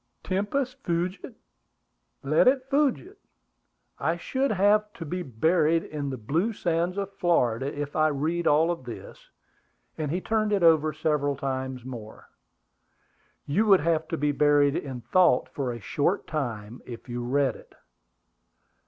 [0.23, 1.35] Tempus fugit.
[2.23, 3.19] Let it fugit!
[3.99, 8.47] I should have to be buried in the blue sands of Florida if I read
[8.47, 9.29] all this;"
[9.99, 12.27] and he turned it over several times more.
[13.45, 17.55] "You would have to be buried in thought for a short time if you read
[17.55, 17.75] it."